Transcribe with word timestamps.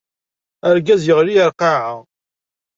Argaz 0.69 1.01
yeɣli 1.07 1.35
ar 1.43 1.49
lqaɛa. 1.51 1.93